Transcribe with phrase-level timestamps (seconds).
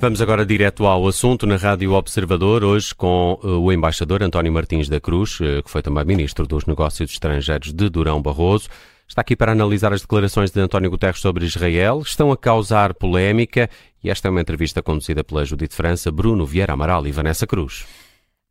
[0.00, 4.88] Vamos agora direto ao assunto na Rádio Observador, hoje com uh, o embaixador António Martins
[4.88, 8.70] da Cruz, uh, que foi também ministro dos Negócios Estrangeiros de Durão Barroso.
[9.06, 12.00] Está aqui para analisar as declarações de António Guterres sobre Israel.
[12.00, 13.68] Estão a causar polémica
[14.02, 17.84] e esta é uma entrevista conduzida pela Judite França, Bruno Vieira Amaral e Vanessa Cruz.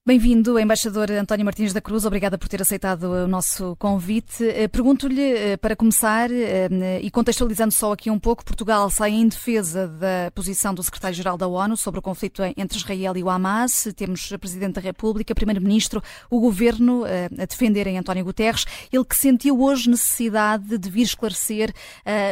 [0.10, 2.04] Bem-vindo, embaixador António Martins da Cruz.
[2.04, 4.44] Obrigada por ter aceitado o nosso convite.
[4.44, 9.27] Eh, pergunto-lhe, eh, para começar, eh, e contextualizando só aqui um pouco, Portugal sai em
[9.27, 13.88] defesa da posição do secretário-geral da ONU sobre o conflito entre Israel e o Hamas.
[13.95, 18.66] Temos o Presidente da República, Primeiro-Ministro, o Governo a defenderem António Guterres.
[18.91, 21.72] Ele que sentiu hoje necessidade de vir esclarecer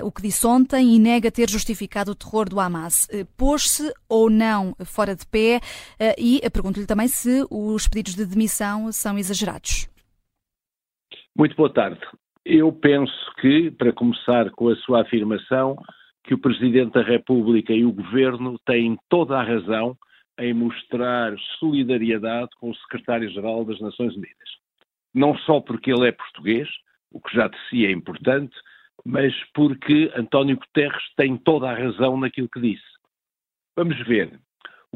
[0.02, 3.08] o que disse ontem e nega ter justificado o terror do Hamas.
[3.38, 5.62] Pôs-se ou não fora de pé?
[6.18, 9.90] E pergunto-lhe também se o os pedidos de demissão são exagerados?
[11.38, 12.00] Muito boa tarde.
[12.46, 15.76] Eu penso que, para começar com a sua afirmação,
[16.24, 19.98] que o Presidente da República e o Governo têm toda a razão
[20.40, 24.50] em mostrar solidariedade com o Secretário-Geral das Nações Unidas.
[25.14, 26.68] Não só porque ele é português,
[27.12, 28.56] o que já de si é importante,
[29.06, 32.84] mas porque António Guterres tem toda a razão naquilo que disse.
[33.76, 34.40] Vamos ver.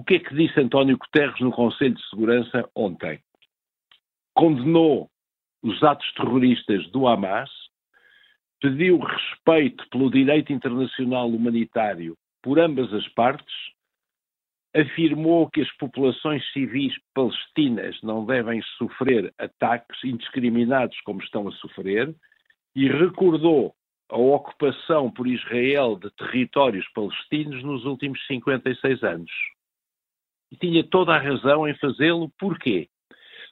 [0.02, 3.20] O que é que disse António Guterres no Conselho de Segurança ontem?
[4.34, 5.12] Condenou
[5.62, 7.52] os atos terroristas do Hamas,
[8.60, 13.54] pediu respeito pelo direito internacional humanitário por ambas as partes,
[14.76, 22.12] afirmou que as populações civis palestinas não devem sofrer ataques indiscriminados como estão a sofrer
[22.76, 23.76] e recordou
[24.10, 29.32] a ocupação por Israel de territórios palestinos nos últimos 56 anos.
[30.52, 32.32] E tinha toda a razão em fazê-lo.
[32.38, 32.90] Porquê?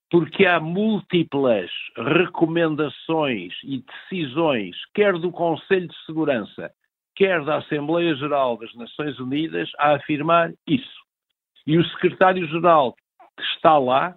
[0.10, 6.72] Porque há múltiplas recomendações e decisões, quer do Conselho de Segurança,
[7.16, 11.00] quer da Assembleia Geral das Nações Unidas, a afirmar isso.
[11.68, 12.96] E o secretário-geral
[13.40, 14.16] está lá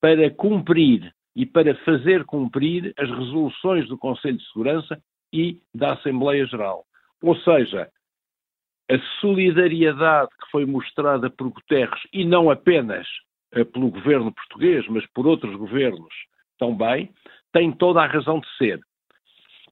[0.00, 5.00] para cumprir e para fazer cumprir as resoluções do Conselho de Segurança
[5.32, 6.84] e da Assembleia Geral.
[7.22, 7.88] Ou seja,
[8.90, 13.06] a solidariedade que foi mostrada por Guterres, e não apenas
[13.56, 16.14] uh, pelo governo português, mas por outros governos
[16.58, 17.10] também,
[17.52, 18.80] tem toda a razão de ser.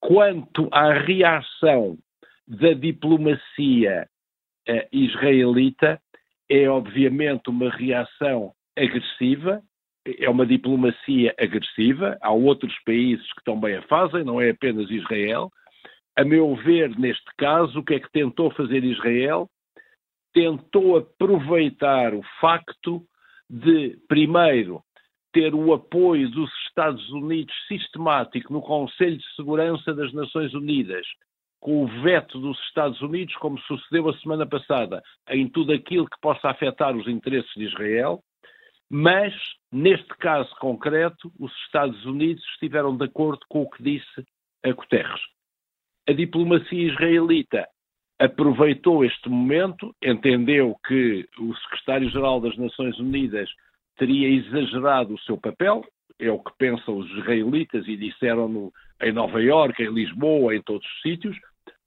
[0.01, 1.99] Quanto à reação
[2.47, 4.07] da diplomacia
[4.69, 6.01] uh, israelita,
[6.49, 9.63] é obviamente uma reação agressiva,
[10.19, 12.17] é uma diplomacia agressiva.
[12.21, 15.51] Há outros países que também a fazem, não é apenas Israel.
[16.19, 19.51] A meu ver, neste caso, o que é que tentou fazer Israel?
[20.33, 23.07] Tentou aproveitar o facto
[23.51, 24.83] de, primeiro,
[25.31, 31.07] ter o apoio dos Estados Unidos sistemático no Conselho de Segurança das Nações Unidas,
[31.61, 36.21] com o veto dos Estados Unidos, como sucedeu a semana passada, em tudo aquilo que
[36.23, 38.23] possa afetar os interesses de Israel,
[38.89, 39.35] mas,
[39.71, 44.25] neste caso concreto, os Estados Unidos estiveram de acordo com o que disse
[44.65, 45.36] a Guterres
[46.09, 47.69] a diplomacia israelita
[48.19, 53.49] aproveitou este momento, entendeu que o secretário-geral das Nações Unidas
[53.99, 55.85] teria exagerado o seu papel,
[56.19, 58.73] é o que pensam os israelitas e disseram-no
[59.03, 61.37] em Nova Iorque, em Lisboa, em todos os sítios,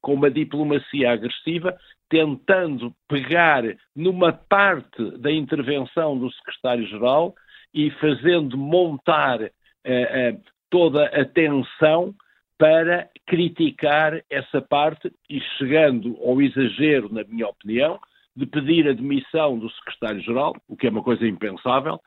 [0.02, 1.76] com uma diplomacia agressiva,
[2.10, 3.64] tentando pegar
[3.96, 7.34] numa parte da intervenção do secretário-geral
[7.74, 12.14] e fazendo montar uh, uh, toda a tensão
[12.60, 17.98] para criticar essa parte e chegando ao exagero, na minha opinião,
[18.36, 22.02] de pedir a demissão do secretário-geral, o que é uma coisa impensável,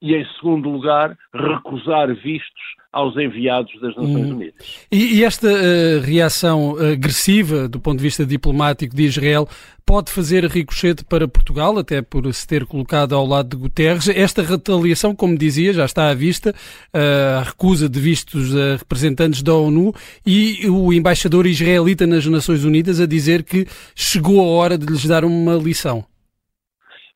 [0.00, 4.34] e, em segundo lugar, recusar vistos aos enviados das Nações hum.
[4.34, 4.86] Unidas.
[4.90, 9.46] E, e esta uh, reação agressiva, do ponto de vista diplomático de Israel,
[9.84, 14.08] pode fazer ricochete para Portugal, até por se ter colocado ao lado de Guterres.
[14.08, 19.42] Esta retaliação, como dizia, já está à vista, uh, a recusa de vistos a representantes
[19.42, 19.94] da ONU
[20.26, 25.06] e o embaixador israelita nas Nações Unidas a dizer que chegou a hora de lhes
[25.06, 26.04] dar uma lição.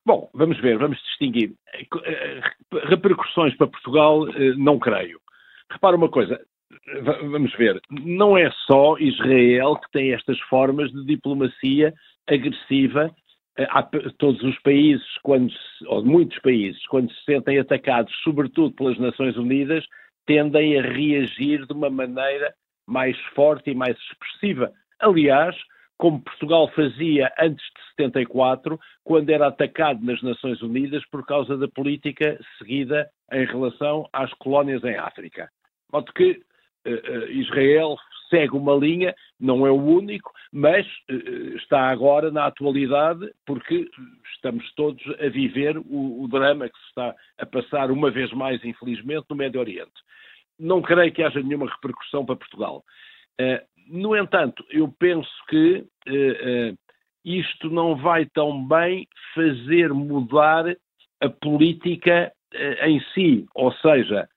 [0.04, 1.52] Bom, vamos ver, vamos distinguir.
[1.72, 2.40] Eh,
[2.88, 5.20] repercussões para Portugal, eh, não creio.
[5.70, 6.40] Repara uma coisa,
[7.30, 11.94] vamos ver, não é só Israel que tem estas formas de diplomacia
[12.28, 13.14] agressiva.
[13.56, 13.66] Eh,
[14.18, 15.52] todos os países, quando,
[15.86, 19.84] ou muitos países, quando se sentem atacados, sobretudo pelas Nações Unidas,
[20.26, 22.52] tendem a reagir de uma maneira
[22.88, 24.72] mais forte e mais expressiva.
[24.98, 25.56] Aliás,
[26.02, 31.68] como Portugal fazia antes de 74, quando era atacado nas Nações Unidas por causa da
[31.68, 35.44] política seguida em relação às colónias em África.
[35.44, 37.96] De modo que uh, uh, Israel
[38.28, 40.84] segue uma linha, não é o único, mas
[41.54, 43.88] está agora na atualidade porque
[44.34, 48.64] estamos todos a viver o, o drama que se está a passar uma vez mais,
[48.64, 49.92] infelizmente, no Médio Oriente.
[50.58, 52.82] Não creio que haja nenhuma repercussão para Portugal.
[53.92, 55.86] No entanto, eu penso que
[57.24, 60.64] isto não vai tão bem fazer mudar
[61.20, 64.28] a política eh, em si, ou seja,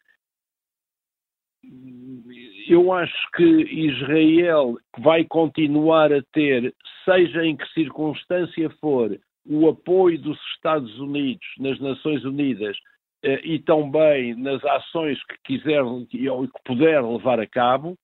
[2.67, 6.73] eu acho que Israel vai continuar a ter,
[7.03, 12.77] seja em que circunstância for, o apoio dos Estados Unidos nas Nações Unidas
[13.23, 17.97] eh, e também nas ações que quiser ou que puder levar a cabo,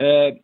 [0.00, 0.38] eh,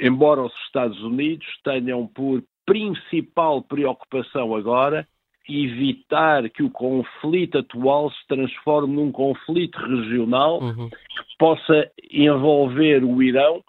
[0.00, 5.06] embora os Estados Unidos tenham por principal preocupação agora
[5.48, 10.90] evitar que o conflito atual se transforme num conflito regional uhum.
[10.90, 13.64] que possa envolver o Irão,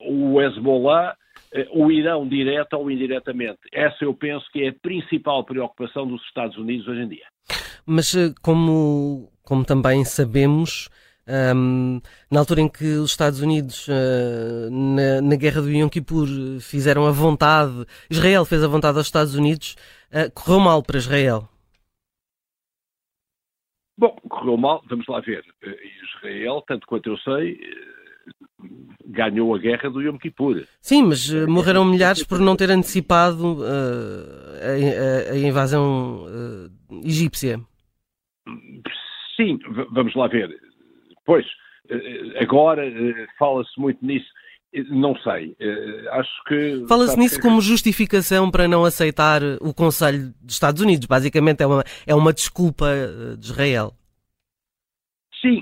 [0.00, 1.14] o Hezbollah,
[1.52, 3.58] eh, o Irão direta ou indiretamente.
[3.72, 7.26] Essa eu penso que é a principal preocupação dos Estados Unidos hoje em dia.
[7.84, 10.88] Mas eh, como, como também sabemos,
[11.28, 16.26] um, na altura em que os Estados Unidos, uh, na, na, guerra do Yom Kippur,
[16.60, 19.76] fizeram a vontade, Israel fez a vontade aos Estados Unidos,
[20.10, 21.48] uh, correu mal para Israel?
[23.96, 25.44] Bom, correu mal, vamos lá ver.
[25.62, 25.76] Eh,
[26.16, 27.58] Israel, tanto quanto eu sei,
[29.04, 30.64] ganhou a guerra do Yom Kippur.
[30.80, 36.24] Sim, mas morreram milhares por não ter antecipado a, a, a, invasão
[37.04, 37.58] egípcia.
[39.36, 39.58] Sim,
[39.92, 40.67] vamos lá ver
[41.28, 41.44] Pois,
[41.90, 44.26] eh, agora eh, fala-se muito nisso.
[44.72, 45.54] Eh, não sei.
[46.12, 46.86] Acho que.
[46.88, 47.42] Fala-se nisso que...
[47.42, 51.06] como justificação para não aceitar o Conselho dos Estados Unidos.
[51.06, 52.86] Basicamente é uma, é uma desculpa
[53.38, 53.92] de Israel.
[55.42, 55.60] Sim,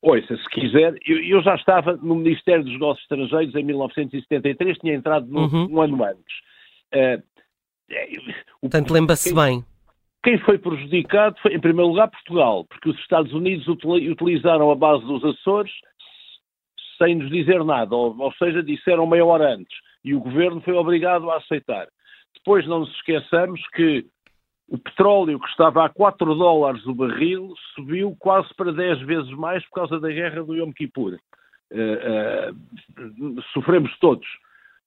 [0.00, 4.94] ouça, se quiser, eu, eu, já estava no Ministério dos Negócios Estrangeiros em 1973, tinha
[4.94, 5.66] entrado no, uhum.
[5.72, 6.36] um ano antes.
[6.94, 7.22] Uh,
[8.62, 9.62] Portanto, lembra-se bem.
[10.22, 15.04] Quem foi prejudicado foi, em primeiro lugar, Portugal, porque os Estados Unidos utilizaram a base
[15.04, 15.72] dos Açores
[16.98, 20.74] sem nos dizer nada, ou, ou seja, disseram meia hora antes, e o governo foi
[20.74, 21.86] obrigado a aceitar.
[22.34, 24.06] Depois não nos esqueçamos que
[24.68, 29.64] o petróleo que estava a 4 dólares o barril subiu quase para 10 vezes mais
[29.66, 31.18] por causa da guerra do Yom Kippur.
[31.72, 32.52] Uh,
[33.36, 34.26] uh, sofremos todos.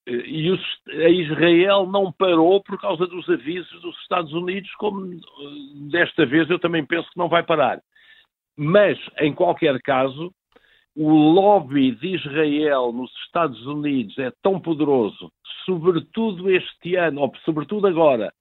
[0.09, 0.59] E
[1.05, 5.19] a Israel não parou por causa dos avisos dos Estados Unidos, como eh,
[5.91, 7.79] desta vez eu também penso que não vai parar.
[8.57, 10.33] Mas, em qualquer caso,
[10.95, 15.31] o lobby de Israel nos Estados Unidos é tão poderoso,
[15.65, 18.33] sobretudo este ano, ou sobretudo agora,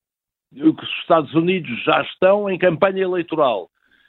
[0.53, 3.69] que os Estados Unidos já estão em campanha eleitoral,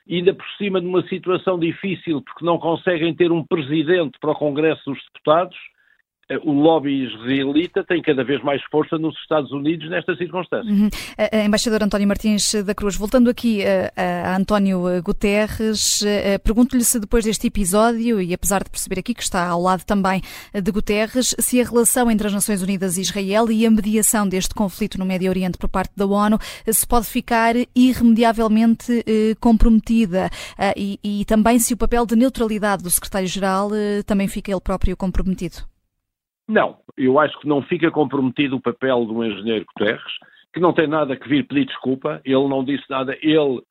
[0.09, 4.35] ainda por cima de uma situação difícil, porque não conseguem ter um presidente para o
[4.35, 5.57] Congresso dos Deputados
[6.43, 10.77] o lobby israelita tem cada vez mais força nos Estados Unidos nestas circunstâncias.
[10.77, 10.89] Uhum.
[11.45, 16.03] Embaixador António Martins da Cruz, voltando aqui a, a António Guterres,
[16.43, 20.21] pergunto-lhe se depois deste episódio, e apesar de perceber aqui que está ao lado também
[20.53, 24.53] de Guterres, se a relação entre as Nações Unidas e Israel e a mediação deste
[24.53, 26.37] conflito no Médio Oriente por parte da ONU
[26.71, 29.03] se pode ficar irremediavelmente
[29.39, 30.29] comprometida
[30.75, 33.71] e, e também se o papel de neutralidade do secretário-geral
[34.05, 35.69] também fica ele próprio comprometido.
[36.49, 40.13] Não, eu acho que não fica comprometido o papel do engenheiro Guterres,
[40.51, 43.61] que não tem nada que vir pedir desculpa, ele não disse nada, ele,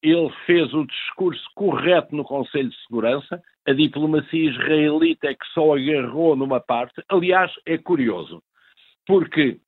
[0.00, 5.74] ele fez o discurso correto no Conselho de Segurança, a diplomacia israelita é que só
[5.74, 7.02] agarrou numa parte.
[7.08, 8.40] Aliás, é curioso,
[9.04, 9.58] porque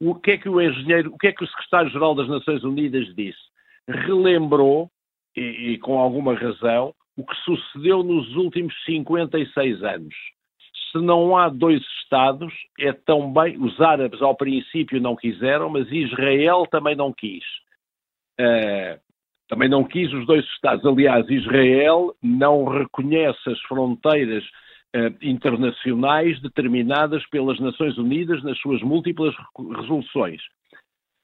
[0.00, 3.06] o que é que o engenheiro, o que é que o secretário-geral das Nações Unidas
[3.14, 3.38] disse?
[3.86, 4.90] Relembrou,
[5.36, 10.33] e, e com alguma razão, o que sucedeu nos últimos 56 anos
[10.94, 13.58] se não há dois Estados, é tão bem.
[13.58, 17.42] Os árabes, ao princípio, não quiseram, mas Israel também não quis.
[18.40, 19.00] Uh,
[19.48, 20.86] também não quis os dois Estados.
[20.86, 29.34] Aliás, Israel não reconhece as fronteiras uh, internacionais determinadas pelas Nações Unidas nas suas múltiplas
[29.76, 30.40] resoluções.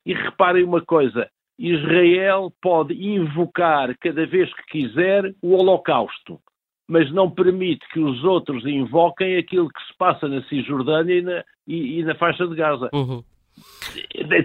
[0.04, 6.40] E reparem uma coisa: Israel pode invocar cada vez que quiser o Holocausto
[6.90, 11.44] mas não permite que os outros invoquem aquilo que se passa na Cisjordânia e na,
[11.64, 12.90] e, e na faixa de Gaza.
[12.92, 13.22] Uhum.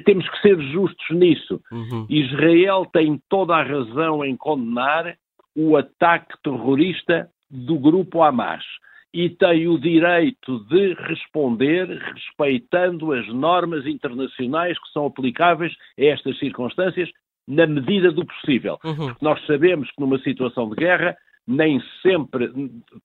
[0.06, 1.60] Temos que ser justos nisso.
[1.72, 2.06] Uhum.
[2.08, 5.18] Israel tem toda a razão em condenar
[5.56, 8.64] o ataque terrorista do grupo Hamas
[9.12, 16.38] e tem o direito de responder respeitando as normas internacionais que são aplicáveis a estas
[16.38, 17.10] circunstâncias
[17.48, 18.78] na medida do possível.
[18.84, 19.08] Uhum.
[19.08, 22.52] Porque nós sabemos que numa situação de guerra nem sempre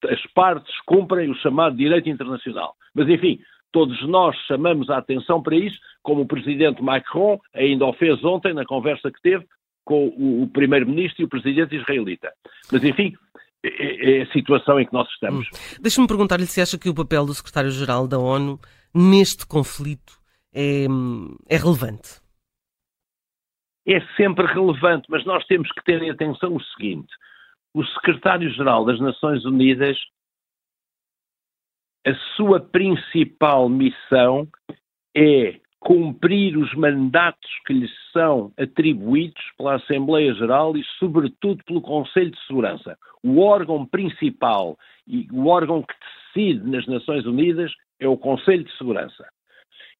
[0.08, 2.74] as partes cumprem o chamado direito internacional.
[2.94, 3.38] Mas, enfim,
[3.72, 8.54] todos nós chamamos a atenção para isso, como o presidente Macron ainda o fez ontem
[8.54, 9.46] na conversa que teve
[9.84, 12.32] com o, primeiro-ministro e o presidente israelita.
[12.70, 13.14] Mas, enfim,
[13.62, 15.46] é, é, a situação em que nós estamos.
[15.48, 15.78] Hum.
[15.80, 18.58] Deixa-me perguntar-lhe se acha que o papel do secretário-geral da ONU
[18.94, 20.18] neste conflito
[20.54, 20.86] é,
[21.48, 22.20] é relevante.
[23.86, 27.12] É sempre relevante, mas nós temos que ter em atenção o seguinte:
[27.74, 29.96] o secretário-geral das Nações Unidas,
[32.06, 34.48] a sua principal missão
[35.16, 42.30] é cumprir os mandatos que lhe são atribuídos pela Assembleia Geral e, sobretudo, pelo Conselho
[42.30, 42.98] de Segurança.
[43.22, 45.94] O órgão principal e o órgão que
[46.34, 49.26] decide nas Nações Unidas é o Conselho de Segurança.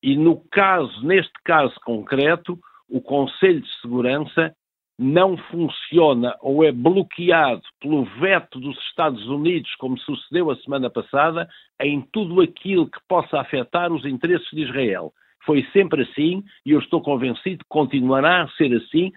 [0.03, 2.59] E no caso, neste caso concreto,
[2.89, 4.55] o Conselho de Segurança
[5.00, 11.49] não funciona ou é bloqueado pelo veto dos Estados Unidos, como sucedeu a semana passada,
[11.80, 15.11] em tudo aquilo que possa afetar os interesses de Israel.
[15.47, 19.11] Foi sempre assim e eu estou convencido que continuará a ser assim,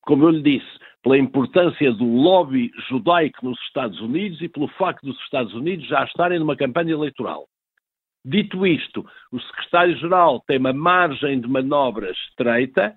[0.00, 5.04] como eu lhe disse, pela importância do lobby judaico nos Estados Unidos e pelo facto
[5.04, 7.44] dos Estados Unidos já estarem numa campanha eleitoral.
[8.24, 12.96] Dito isto, o secretário-geral tem uma margem de manobra estreita,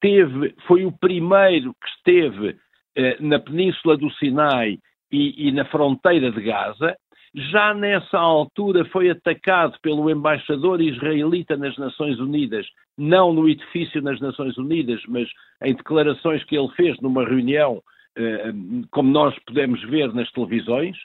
[0.00, 2.56] teve, foi o primeiro que esteve
[2.96, 4.78] eh, na Península do Sinai
[5.10, 6.94] e, e na fronteira de Gaza,
[7.34, 12.66] já nessa altura foi atacado pelo embaixador israelita nas Nações Unidas,
[12.98, 15.26] não no edifício nas Nações Unidas, mas
[15.62, 17.82] em declarações que ele fez numa reunião,
[18.16, 18.52] eh,
[18.90, 20.96] como nós podemos ver nas televisões.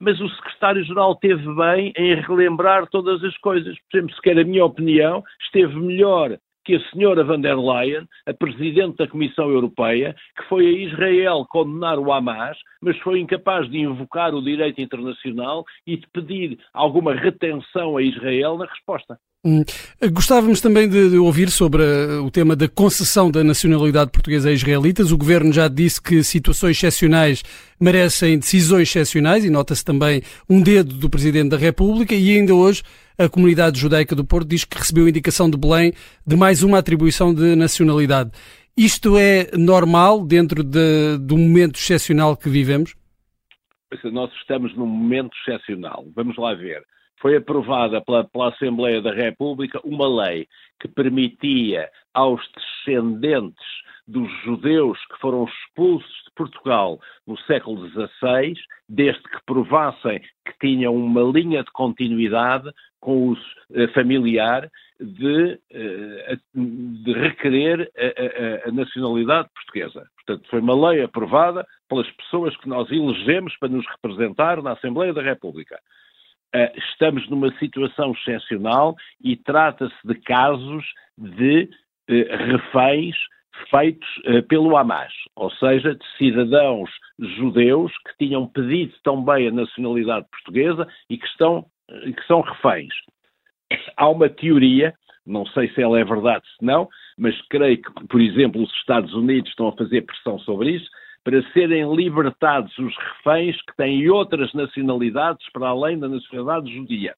[0.00, 3.76] Mas o secretário-geral teve bem em relembrar todas as coisas.
[3.90, 6.38] Por exemplo, se quer a minha opinião, esteve melhor
[6.68, 11.46] que a senhora van der Leyen, a presidente da Comissão Europeia, que foi a Israel
[11.48, 17.14] condenar o Hamas, mas foi incapaz de invocar o direito internacional e de pedir alguma
[17.14, 19.18] retenção a Israel na resposta.
[19.48, 19.64] Hum.
[20.12, 25.10] Gostávamos também de, ouvir sobre uh, o tema da concessão da nacionalidade portuguesa a israelitas.
[25.10, 27.42] O governo já disse que situações excepcionais
[27.80, 32.82] merecem decisões excepcionais e nota-se também um dedo do Presidente da República e ainda hoje
[33.16, 35.94] a comunidade judaica do Porto diz que recebeu indicação de Belém
[36.26, 38.30] de mais uma atribuição de nacionalidade.
[38.76, 42.94] Isto é normal dentro de, do momento excepcional que vivemos?
[44.12, 46.04] Nós estamos num momento excepcional.
[46.14, 46.84] Vamos lá ver.
[47.20, 50.46] Foi aprovada pela, pela Assembleia da República uma lei
[50.80, 53.66] que permitia aos descendentes
[54.08, 58.54] dos judeus que foram expulsos de Portugal no século XVI,
[58.88, 62.70] desde que provassem que tinham uma linha de continuidade
[63.00, 70.08] com o uh, familiar, de, uh, de requerer a, a, a, nacionalidade portuguesa.
[70.16, 75.12] Portanto, foi uma lei aprovada pelas pessoas que nós elegemos para nos representar na Assembleia
[75.12, 75.78] da República.
[76.54, 80.84] Uh, estamos numa situação excepcional e trata-se de casos
[81.18, 81.68] de
[82.08, 83.14] reféns
[83.70, 90.26] feitos uh, pelo Hamas, ou seja, de cidadãos judeus que tinham pedido também a nacionalidade
[90.30, 92.94] portuguesa e que, estão, que são reféns.
[93.96, 94.94] Há uma teoria,
[95.26, 96.88] não sei se ela é verdade se não,
[97.18, 100.88] mas creio que, por exemplo, os Estados Unidos estão a fazer pressão sobre isso,
[101.24, 107.14] para serem libertados os reféns que têm outras nacionalidades para além da nacionalidade judia.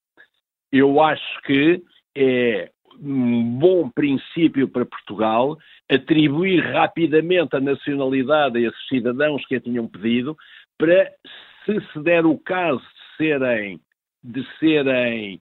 [0.73, 1.83] Eu acho que
[2.16, 2.71] é
[3.02, 5.57] um bom princípio para Portugal
[5.90, 10.37] atribuir rapidamente a nacionalidade a esses cidadãos que a tinham pedido,
[10.78, 11.11] para,
[11.64, 13.80] se se der o caso de serem,
[14.23, 15.40] de serem,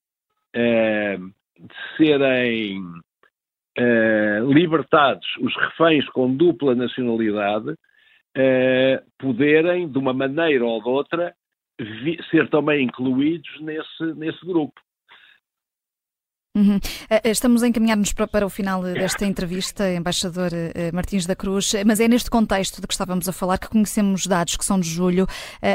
[0.56, 1.28] uh,
[1.60, 2.82] de serem
[3.78, 7.76] uh, libertados os reféns com dupla nacionalidade,
[8.38, 11.36] uh, poderem, de uma maneira ou de outra,
[12.30, 14.80] ser também incluídos nesse, nesse grupo.
[16.58, 16.80] Uhum.
[17.12, 21.74] Eh, eh, estamos a encaminhar-nos para, o final desta entrevista, embaixador eh, Martins da Cruz,
[21.86, 24.90] mas é neste contexto de que estávamos a falar que conhecemos dados que são de
[24.90, 25.28] julho,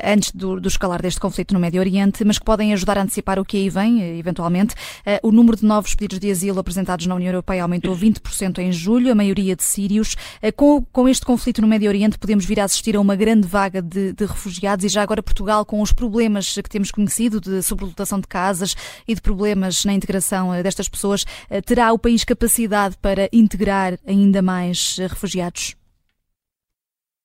[0.05, 3.39] antes do, do escalar deste conflito no Médio Oriente, mas que podem ajudar a antecipar
[3.39, 4.75] o que aí vem, eventualmente.
[5.23, 9.13] O número de novos pedidos de asilo apresentados na União Europeia aumentou 20% em julho,
[9.13, 10.17] a maioria de sírios.
[10.57, 13.81] Com, com este conflito no Médio Oriente, podemos vir a assistir a uma grande vaga
[13.81, 18.21] de, de refugiados e já agora Portugal, com os problemas que temos conhecido de sobrelotação
[18.21, 18.75] de casas
[19.07, 24.43] e de problemas na integração destas pessoas, eh, terá o país capacidade para integrar ainda
[24.43, 25.77] mais eh, refugiados?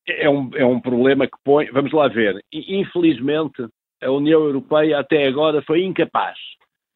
[0.08, 1.72] É um, é um problema que põe.
[1.72, 2.40] Vamos lá ver.
[2.52, 3.68] Infelizmente,
[4.02, 6.38] a União Europeia até agora foi incapaz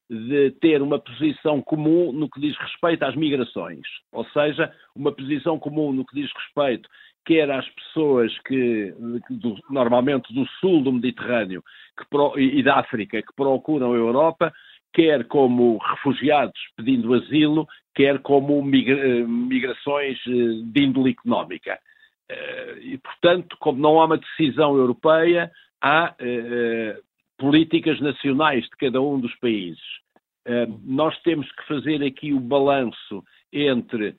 [0.09, 3.81] de ter uma posição comum no que diz respeito às migrações,
[4.11, 6.87] ou seja, uma posição comum no que diz respeito
[7.25, 8.93] quer às pessoas que,
[9.29, 11.63] do, normalmente do sul do Mediterrâneo
[11.97, 14.53] que, e da África, que procuram a Europa,
[14.93, 21.79] quer como refugiados pedindo asilo, quer como migra migrações eh, de índole económica.
[22.29, 26.97] Eh, e, portanto, como não há uma decisão europeia, há eh,
[27.37, 29.81] políticas nacionais de cada um dos países.
[30.83, 34.13] Nós temos que fazer aqui o balanço entre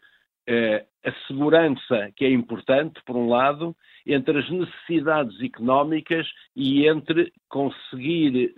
[0.49, 3.77] a segurança, que é importante, por um lado,
[4.07, 6.27] entre as necessidades económicas
[6.57, 8.55] e entre conseguir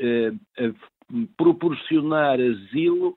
[1.36, 3.14] proporcionar asilo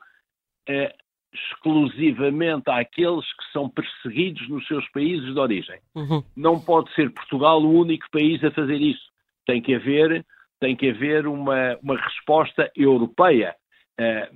[0.67, 0.93] eh,
[1.33, 5.79] exclusivamente àqueles que são perseguidos nos seus países de origem.
[5.95, 6.23] Uhum.
[6.35, 9.09] Não pode ser Portugal o único país a fazer isso.
[9.45, 10.25] Tem que haver,
[10.59, 13.55] tem que haver uma, uma resposta europeia,
[13.99, 14.29] eh,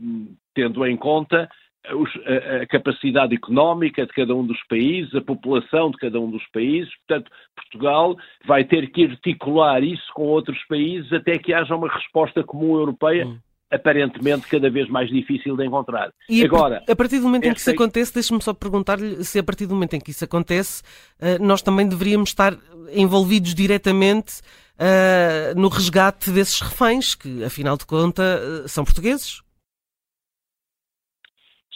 [0.53, 1.49] tendo em conta
[1.85, 6.91] a, capacidade económica de cada um dos países, a população de cada um dos países.
[7.07, 12.43] Portanto, Portugal vai ter que articular isso com outros países até que haja uma resposta
[12.43, 13.27] comum europeia.
[13.27, 13.37] Hum.
[13.71, 16.11] Aparentemente cada vez mais difícil de encontrar.
[16.29, 19.43] E Agora, a partir do momento em que isso acontece, deixe-me só perguntar-lhe se a
[19.43, 20.83] partir do momento em que isso acontece,
[21.19, 22.55] eh, nós também deveríamos estar
[22.93, 24.41] envolvidos diretamente
[24.77, 29.42] uh, no resgate desses reféns, que afinal de contas são portugueses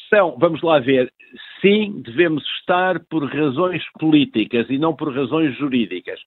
[0.09, 1.11] são, vamos lá ver,
[1.61, 6.19] sim, devemos estar por razões políticas e não por razões jurídicas.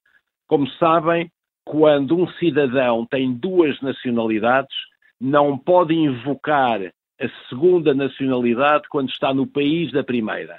[0.47, 1.31] Como sabem,
[1.65, 4.75] quando um cidadão tem duas nacionalidades,
[5.19, 10.57] não pode invocar a segunda nacionalidade quando está no país da primeira.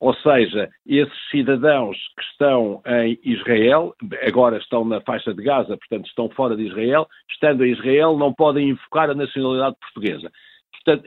[0.00, 3.94] Ou seja, esses cidadãos que estão em Israel,
[4.26, 8.34] agora estão na faixa de Gaza, portanto estão fora de Israel, estando em Israel, não
[8.34, 10.30] podem invocar a nacionalidade portuguesa.
[10.84, 11.06] Portanto,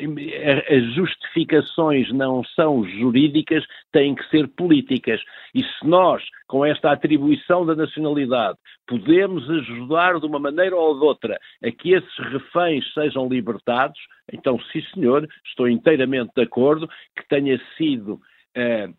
[0.70, 5.22] as justificações não são jurídicas, têm que ser políticas.
[5.54, 8.58] E se nós, com esta atribuição da nacionalidade,
[8.88, 14.00] podemos ajudar de uma maneira ou de outra a que esses reféns sejam libertados,
[14.34, 18.20] então, sim senhor, estou inteiramente de acordo que tenha sido.
[18.56, 18.90] Eh,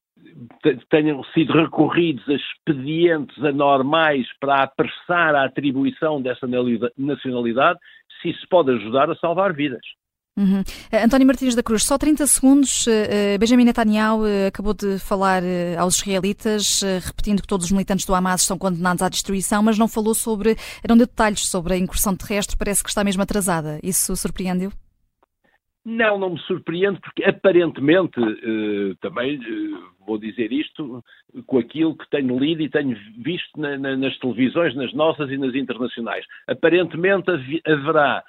[0.90, 6.46] tenham sido recorridos a expedientes anormais para apressar a atribuição dessa
[6.96, 7.78] nacionalidade,
[8.20, 9.84] se isso pode ajudar a salvar vidas.
[10.38, 10.60] Uhum.
[10.60, 12.86] Uh, António Martins da Cruz, só 30 segundos.
[12.86, 15.42] Uh, Benjamin Netanyahu acabou de falar
[15.76, 19.88] aos israelitas, repetindo que todos os militantes do Hamas estão condenados à destruição, mas não
[19.88, 20.54] falou sobre,
[20.86, 23.80] deu detalhes sobre a incursão terrestre, parece que está mesmo atrasada.
[23.82, 24.70] Isso surpreendeu?
[25.84, 28.20] Não, não me surpreende, porque aparentemente,
[29.00, 29.40] também
[30.06, 31.02] vou dizer isto,
[31.46, 35.36] com aquilo que tenho lido e tenho visto na, na, nas televisões, nas nossas e
[35.36, 36.24] nas internacionais.
[36.46, 37.30] Aparentemente
[37.66, 38.22] haverá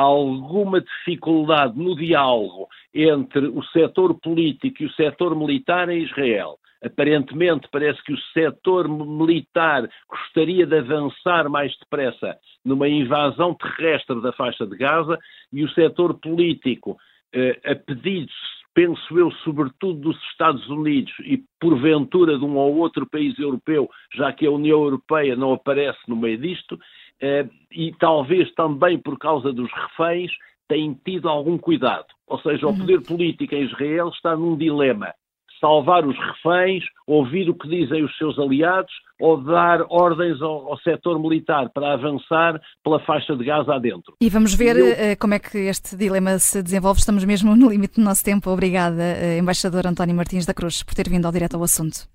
[0.00, 6.58] alguma dificuldade no diálogo entre o setor político e o setor militar em Israel.
[6.84, 14.32] Aparentemente, parece que o setor militar gostaria de avançar mais depressa numa invasão terrestre da
[14.32, 15.18] faixa de Gaza
[15.50, 16.98] e o setor político,
[17.32, 18.34] eh, a pedidos,
[18.74, 24.30] penso eu, sobretudo dos Estados Unidos e porventura de um ou outro país europeu, já
[24.30, 26.78] que a União Europeia não aparece no meio disto,
[27.20, 30.30] e talvez também por causa dos reféns,
[30.68, 32.06] têm tido algum cuidado.
[32.26, 32.78] Ou seja, o uhum.
[32.78, 35.12] poder político em Israel está num dilema.
[35.60, 40.78] Salvar os reféns, ouvir o que dizem os seus aliados ou dar ordens ao, ao
[40.80, 44.14] setor militar para avançar pela faixa de Gaza adentro.
[44.20, 44.86] E vamos ver eu...
[44.88, 47.00] Eh, como é que este dilema se desenvolve.
[47.00, 48.50] Estamos mesmo no limite do nosso tempo.
[48.50, 52.06] Obrigada, eh, embaixador António Martins da Cruz, por ter vindo ao direto ao assunto.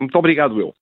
[0.00, 0.74] Muito obrigado, eu.